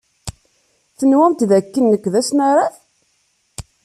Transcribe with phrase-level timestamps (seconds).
[0.97, 2.75] Tenwamt d akken nekk d asnaraf?